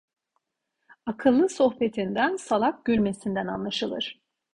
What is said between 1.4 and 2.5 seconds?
sohbetinden